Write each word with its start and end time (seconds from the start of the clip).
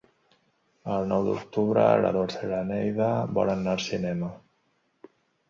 El 0.93 1.03
nou 1.11 1.25
d'octubre 1.27 1.83
na 2.05 2.13
Dolça 2.15 2.41
i 2.47 2.49
na 2.55 2.63
Neida 2.71 3.11
volen 3.37 3.63
anar 3.67 3.77
al 3.77 3.85
cinema. 3.91 4.33